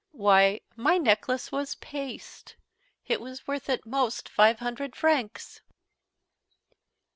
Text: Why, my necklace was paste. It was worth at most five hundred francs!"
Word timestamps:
Why, 0.13 0.61
my 0.75 0.97
necklace 0.97 1.51
was 1.51 1.75
paste. 1.75 2.55
It 3.05 3.21
was 3.21 3.45
worth 3.45 3.69
at 3.69 3.85
most 3.85 4.29
five 4.29 4.57
hundred 4.57 4.95
francs!" 4.95 5.61